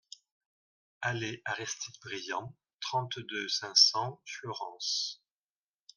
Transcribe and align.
Allées 1.01 1.43
Aristide 1.45 1.93
Briand, 2.03 2.57
trente-deux, 2.81 3.47
cinq 3.49 3.77
cents 3.77 4.19
Fleurance 4.25 5.21